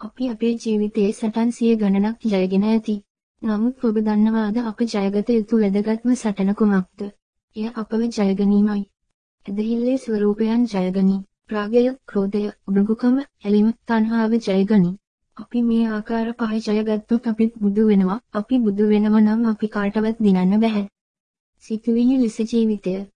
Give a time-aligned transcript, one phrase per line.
[0.00, 2.92] අපි අපේ ජීවිතයේ සටන් සිය ගණනක් ජයගෙන ඇති.
[3.42, 7.00] නමුත් ඔබ දන්නවාද අප ජයගත යුතු වැදගත්ම සටන කුමක්ද?
[7.56, 8.84] එය අපව ජයගැනීමයි.
[9.46, 11.18] ඇදහිල්ලේ ස්වරූපයන් ජයගනී.
[11.50, 14.94] රාගය, ක්‍රෝධය, උඩඟුකම, ඇලීම, තණ්හාව ජයගනී.
[15.36, 18.20] අපි මේ ආකාර පහ ජයගත්තොත් අපිත් බුදු වෙනවා.
[18.32, 20.88] අපි බුදු වෙනව නම් අපි කාටවත් දිනන්න බෑ.
[21.64, 22.98] සිතුවිලි ලෙස ජීවිතය